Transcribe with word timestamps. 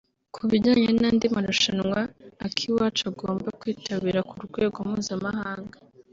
Ku 0.33 0.41
bijyanye 0.49 0.89
n’andi 0.99 1.25
marushanwa 1.35 1.99
Akiwacu 2.45 3.03
agomba 3.11 3.47
kwitabira 3.59 4.19
ku 4.29 4.35
rwego 4.47 4.77
mpuzamahanga 4.87 5.77